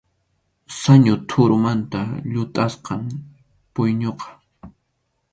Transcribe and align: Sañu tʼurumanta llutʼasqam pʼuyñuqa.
Sañu 0.81 1.13
tʼurumanta 1.29 2.01
llutʼasqam 2.31 3.01
pʼuyñuqa. 3.73 4.27